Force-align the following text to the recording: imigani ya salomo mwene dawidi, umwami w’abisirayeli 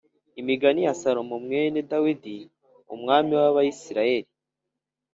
imigani 0.41 0.81
ya 0.87 0.93
salomo 1.01 1.35
mwene 1.45 1.79
dawidi, 1.89 2.37
umwami 2.93 3.31
w’abisirayeli 3.41 4.29